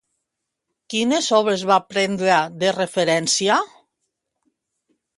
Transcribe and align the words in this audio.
Quines 0.93 1.27
obres 1.41 1.67
va 1.73 1.79
prendre 1.93 2.41
de 2.65 2.75
referència? 2.81 3.63